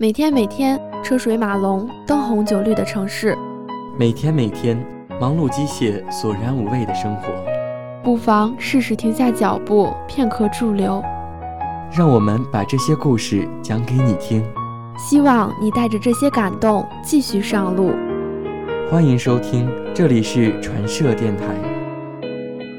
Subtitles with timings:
[0.00, 3.36] 每天每天车水马龙、灯红酒绿的城市，
[3.98, 4.78] 每天每天
[5.20, 7.32] 忙碌机械、索然无味的生活，
[8.04, 11.02] 不妨试试停下脚步，片刻驻留。
[11.90, 14.40] 让我们把这些故事讲给你听，
[14.96, 17.90] 希望你带着这些感动继续上路。
[18.88, 21.42] 欢迎收听，这里是传社电台。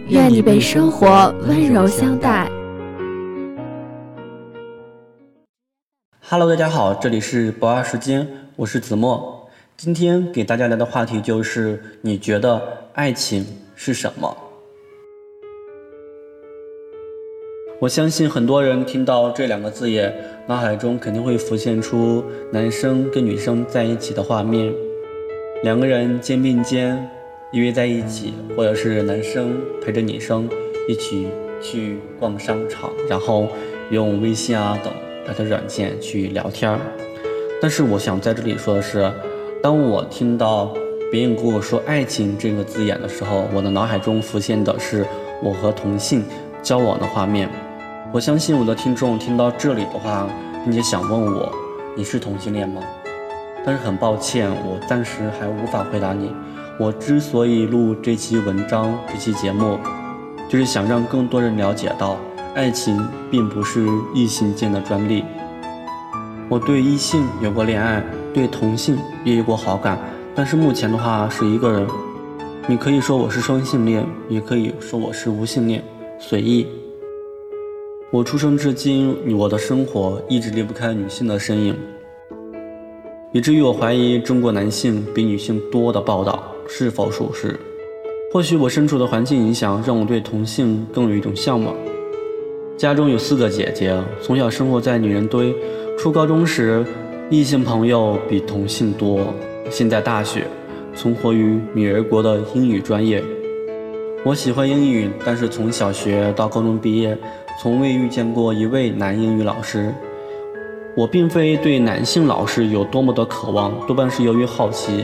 [0.07, 2.49] 愿你被生活温柔相待。
[6.31, 9.49] Hello，大家好，这里是博二时间，我是子墨。
[9.75, 12.61] 今天给大家聊的话题就是：你觉得
[12.93, 13.43] 爱情
[13.75, 14.37] 是什么？
[17.79, 20.13] 我相信很多人听到这两个字眼，
[20.47, 24.71] 脑海中肯定会浮现出男生跟女生在一起的画面，
[25.63, 27.09] 两个人肩并肩
[27.51, 30.47] 依偎在一起，或者是男生陪着女生
[30.87, 31.27] 一起
[31.59, 33.47] 去逛商场，然后
[33.89, 34.93] 用微信啊等。
[35.29, 36.79] 聊天软件去聊天儿，
[37.61, 39.11] 但是我想在这里说的是，
[39.61, 40.73] 当我听到
[41.11, 45.05] 别人跟我说“爱情”这个字眼的时候，我的脑海中浮现的是
[45.43, 46.25] 我和同性
[46.63, 47.47] 交往的画面。
[48.11, 50.27] 我相信我的听众听到这里的话，
[50.63, 51.51] 并且想问我
[51.95, 52.81] ：“你是同性恋吗？”
[53.63, 56.33] 但是很抱歉，我暂时还无法回答你。
[56.79, 59.77] 我之所以录这期文章、这期节目，
[60.49, 62.17] 就是想让更多人了解到。
[62.59, 65.23] 爱情并不是异性间的专利。
[66.49, 69.97] 我对异性有过恋爱，对同性也有过好感，
[70.35, 71.87] 但是目前的话是一个人。
[72.67, 75.81] 你可以说我是双性恋，也可以说我是无性恋，
[76.19, 76.67] 随意。
[78.11, 81.73] 我出生至今，我的生活一直离不开女性的身影，
[83.31, 87.57] 以至于我怀疑中国男性比女性多的报道是否属实。
[88.33, 91.73] 或许我身处的环境影响，让我对同性更有一种向往。
[92.79, 95.53] 家中有四个姐姐，从小生活在女人堆。
[95.97, 96.81] 初高中时，
[97.29, 99.33] 异性朋友比同性多。
[99.69, 100.47] 现在大学，
[100.95, 103.21] 存活于女儿国的英语专业。
[104.23, 107.17] 我喜欢英语，但是从小学到高中毕业，
[107.61, 109.93] 从未遇见过一位男英语老师。
[110.95, 115.03] 我并非对男性老师有多么的渴望，多半是由于好奇。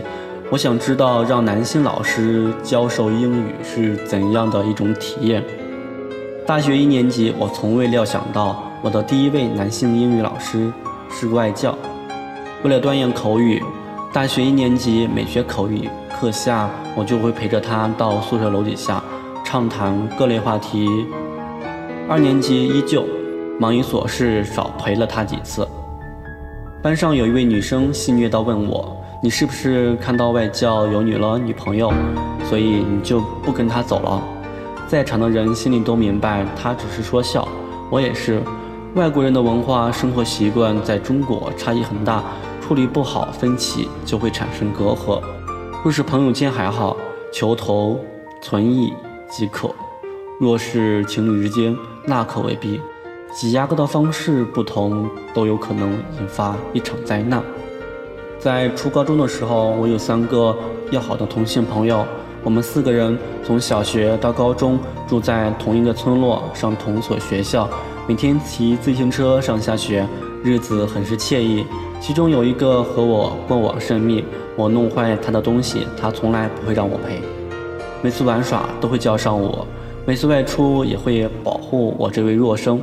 [0.50, 5.44] 我想知道让男性老师教授英语是怎样的一种体验。
[6.48, 10.72] 大学一年级，我从未料想到我的第一位男性英语老师
[11.10, 11.76] 是外教。
[12.64, 13.64] 为了锻炼口语，
[14.14, 19.04] 大学一年级每学口语课下，我就会陪着他到宿舍楼底下
[19.44, 20.88] 畅谈各类话题。
[22.08, 23.08] 二年级依旧
[23.60, 25.68] 忙于琐事，少陪了他几次。
[26.84, 31.92] 班上有一位女生戏谑地问我：“你是不是看到外教有女了女朋友，
[32.48, 34.22] 所以你就不跟他走了？”
[34.88, 37.48] 在场的人心里都明白，他只是说笑。
[37.90, 38.42] 我也是，
[38.94, 42.24] 外国人的文化生活习惯在中国差异很大，
[42.62, 45.22] 处理不好分歧就会产生隔阂。
[45.84, 46.96] 若是朋友间还好，
[47.34, 48.00] 求同
[48.42, 48.94] 存异
[49.30, 49.70] 即可；
[50.40, 51.76] 若是情侣之间，
[52.06, 52.80] 那可未必。
[53.34, 57.44] 挤牙膏的方式不同，都有可能引发一场灾难。
[58.40, 60.56] 在初高中的时候，我有三个
[60.92, 62.06] 要好的同性朋友。
[62.46, 67.68] 我们四个人从小学到高中住在同一个村落，上同所学校，
[68.08, 70.08] 每天骑自行车上下学，
[70.44, 71.66] 日子很是惬意。
[72.00, 74.24] 其中有一个和我过往甚密，
[74.56, 77.20] 我弄坏他的东西，他从来不会让我赔。
[78.04, 79.66] 每次玩耍都会叫上我，
[80.06, 82.80] 每次外出也会保护我这位弱生。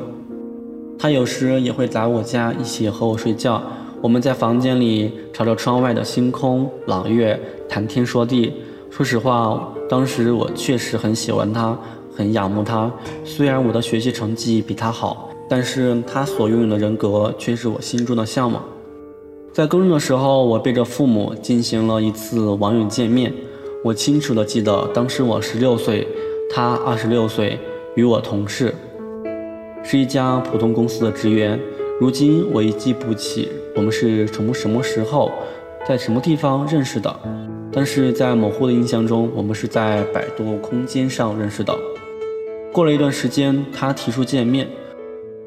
[0.99, 3.63] 他有时也会来我家一起和我睡觉，
[4.01, 8.53] 我们在房间里朝着窗外的星空朗月谈天说地。
[8.93, 11.75] 说实话，当时我确实很喜欢他，
[12.15, 12.93] 很仰慕他。
[13.25, 18.63] 虽然我的学习成绩比他好，但是他所拥有的人格却是我心中的向往。
[19.51, 23.33] 在高中的时候，我背着父母进行了一次网友见面。
[23.83, 26.07] 我清楚的记得，当时我十六岁，
[26.51, 27.59] 他二十六岁，
[27.97, 28.75] 与我同事，
[29.83, 31.59] 是一家普通公司的职员。
[31.99, 35.31] 如今我已记不起我们是从什么时候，
[35.89, 37.52] 在什么地方认识的。
[37.73, 41.75] 但是在模糊的印象中，我们是在百度空间上认识的。
[42.71, 44.69] 过了一段时间，他提出见面，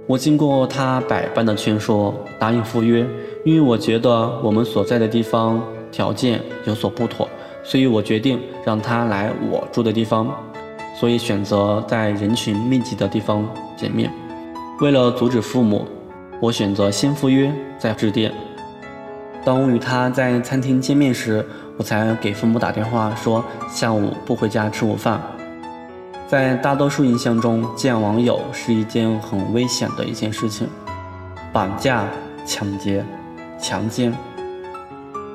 [0.07, 3.05] 我经过他百般的劝说，答应赴约。
[3.43, 7.29] 因为我觉得我们所在的地方条件有所不妥，
[7.63, 10.35] 所以我决定让他来我住的地方，
[10.99, 14.11] 所以选择在人群密集的地方见面。
[14.81, 15.85] 为了阻止父母，
[16.39, 18.33] 我选择先赴约再致电。
[19.43, 21.45] 当我与他在餐厅见面时，
[21.77, 25.21] 我才给父母打电话说下午不回家吃午饭。
[26.27, 30.67] 在大多数印象中，见网友是一件很危险的一件事情，
[31.53, 32.07] 绑架、
[32.45, 33.05] 抢劫、
[33.59, 34.13] 强奸。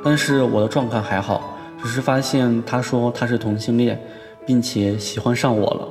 [0.03, 4.01] 但是我的状况还好，只是发现他说他是同性恋，
[4.47, 5.89] 并且喜欢上我了。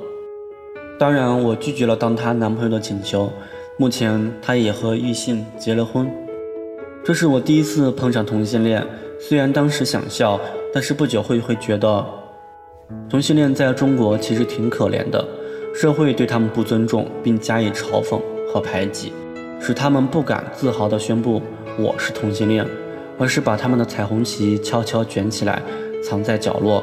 [1.00, 3.32] 当然，我拒绝了当他男朋友的请求。
[3.78, 6.12] 目前，他也和异性结了婚。
[7.06, 8.86] 这是我第一次碰上同性恋，
[9.22, 10.40] 虽然当时想笑，
[10.74, 12.06] 但是不久会会觉得，
[13.10, 15.24] 同性恋在中国其实挺可怜的，
[15.76, 18.20] 社会对他们不尊重，并加以嘲讽
[18.52, 19.12] 和排挤，
[19.60, 21.42] 使他们不敢自豪地宣布
[21.78, 22.66] 我是同性恋，
[23.18, 25.62] 而是把他们的彩虹旗悄悄卷起来，
[26.02, 26.82] 藏在角落。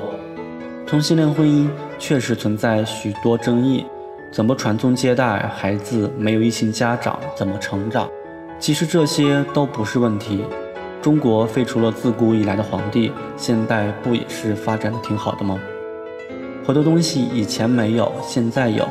[0.87, 1.69] 同性恋婚姻
[1.99, 3.85] 确实存在许多争议。
[4.31, 5.51] 怎么传宗接代？
[5.57, 8.11] 孩子没有异性家长怎么成长？
[8.61, 10.45] 其实这些都不是问题。
[11.07, 15.57] 中国废除了自古以来的皇帝，现代不也是发展的挺好的吗？
[16.67, 18.85] 很多东西以前没有，现在有；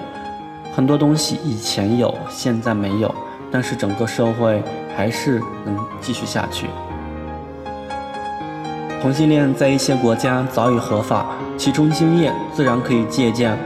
[0.73, 3.13] 很多东西以前有，现在没有，
[3.51, 4.63] 但是整个社会
[4.95, 6.67] 还是能继续下去。
[9.01, 13.57] 同性恋在一些国家早已合法，其中经验自然可以借鉴。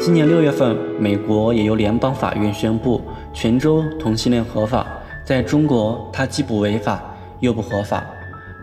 [0.00, 3.02] 今年六月份，美国也由联邦法院宣布，
[3.34, 4.86] 全州同性恋合法。
[5.26, 7.02] 在中国，它既不违法，
[7.42, 8.04] 又不合法，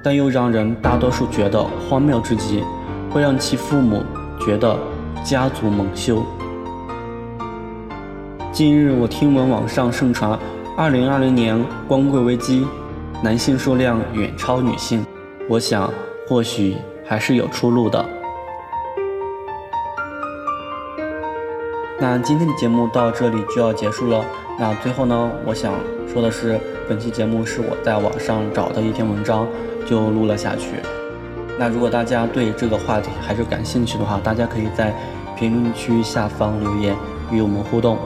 [0.01, 2.63] 但又让人大多数觉得荒谬至极，
[3.11, 4.01] 会让其父母
[4.39, 4.73] 觉得
[5.21, 6.23] 家族蒙羞。
[8.53, 10.39] 近日，我听闻网上盛传，
[10.77, 12.65] 二零二零年光棍危机，
[13.21, 15.05] 男性数量远超女性。
[15.49, 15.91] 我想，
[16.25, 18.05] 或许还是有出路的。
[21.99, 24.23] 那今天的节目到这里就要结束了。
[24.59, 25.73] 那最后呢，我想
[26.11, 26.59] 说的是，
[26.89, 29.47] 本期节目是我在网上找的一篇文章，
[29.87, 30.71] 就录了下去。
[31.57, 34.93] 那如果大家对这个话题还是感兴趣的话，大家可以在
[35.37, 36.93] 评论区下方留言
[37.31, 37.97] 与我们互动。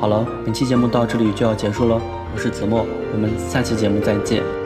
[0.00, 2.00] 好了，本期节目到这里就要结束了。
[2.34, 4.59] 我是子墨，我们下期节目再见。